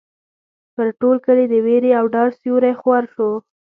[0.75, 3.29] پر ټول کلي د وېرې او ډار سیوری خور شو.